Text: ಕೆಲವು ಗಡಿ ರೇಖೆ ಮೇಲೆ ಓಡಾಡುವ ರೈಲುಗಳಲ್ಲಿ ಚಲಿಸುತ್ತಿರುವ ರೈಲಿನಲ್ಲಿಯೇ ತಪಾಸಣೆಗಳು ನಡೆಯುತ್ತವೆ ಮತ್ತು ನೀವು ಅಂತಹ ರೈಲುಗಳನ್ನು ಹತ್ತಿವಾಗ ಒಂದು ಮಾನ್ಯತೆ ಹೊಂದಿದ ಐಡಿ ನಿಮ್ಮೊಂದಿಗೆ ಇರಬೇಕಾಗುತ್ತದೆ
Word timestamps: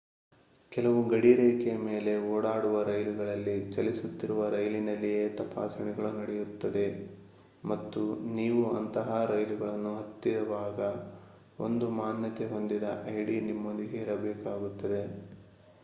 ಕೆಲವು 0.71 0.99
ಗಡಿ 1.03 1.31
ರೇಖೆ 1.33 1.73
ಮೇಲೆ 1.79 2.13
ಓಡಾಡುವ 2.29 2.83
ರೈಲುಗಳಲ್ಲಿ 2.83 3.53
ಚಲಿಸುತ್ತಿರುವ 3.71 4.47
ರೈಲಿನಲ್ಲಿಯೇ 4.49 5.27
ತಪಾಸಣೆಗಳು 5.29 6.09
ನಡೆಯುತ್ತವೆ 6.11 6.87
ಮತ್ತು 7.63 8.01
ನೀವು 8.31 8.63
ಅಂತಹ 8.71 9.19
ರೈಲುಗಳನ್ನು 9.25 9.93
ಹತ್ತಿವಾಗ 9.97 10.79
ಒಂದು 11.59 11.89
ಮಾನ್ಯತೆ 11.99 12.47
ಹೊಂದಿದ 12.47 12.87
ಐಡಿ 13.15 13.39
ನಿಮ್ಮೊಂದಿಗೆ 13.41 13.99
ಇರಬೇಕಾಗುತ್ತದೆ 14.01 15.03